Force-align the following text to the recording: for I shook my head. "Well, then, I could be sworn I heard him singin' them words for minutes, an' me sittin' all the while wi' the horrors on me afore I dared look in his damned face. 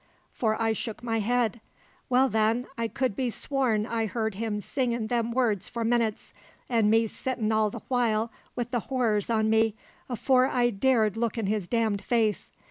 for 0.33 0.59
I 0.59 0.73
shook 0.73 1.03
my 1.03 1.19
head. 1.19 1.61
"Well, 2.09 2.27
then, 2.27 2.65
I 2.75 2.87
could 2.87 3.15
be 3.15 3.29
sworn 3.29 3.85
I 3.85 4.07
heard 4.07 4.33
him 4.33 4.59
singin' 4.59 5.05
them 5.09 5.29
words 5.29 5.67
for 5.69 5.83
minutes, 5.83 6.33
an' 6.67 6.89
me 6.89 7.05
sittin' 7.05 7.51
all 7.51 7.69
the 7.69 7.81
while 7.87 8.31
wi' 8.55 8.65
the 8.71 8.79
horrors 8.89 9.29
on 9.29 9.47
me 9.51 9.75
afore 10.09 10.47
I 10.47 10.71
dared 10.71 11.17
look 11.17 11.37
in 11.37 11.45
his 11.45 11.67
damned 11.67 12.01
face. 12.03 12.49